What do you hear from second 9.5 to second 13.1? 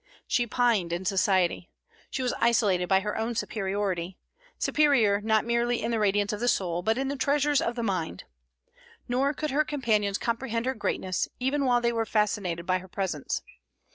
her companions comprehend her greatness, even while they were fascinated by her